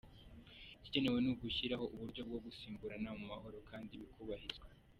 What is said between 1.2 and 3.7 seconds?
ni ugushyiraho uburyo bwo gusimburana mu mahoro